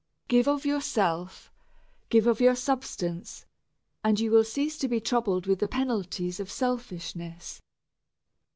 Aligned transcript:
Give 0.27 0.47
of 0.47 0.65
yourself, 0.65 1.51
give 2.09 2.25
of 2.25 2.41
your 2.41 2.55
substance, 2.55 3.45
and 4.03 4.19
you 4.19 4.31
will 4.31 4.43
cease 4.43 4.79
to 4.79 4.87
be 4.87 4.99
troubled 4.99 5.45
with 5.45 5.59
the 5.59 5.67
penalties 5.67 6.39
of 6.39 6.51
selfishness. 6.51 7.61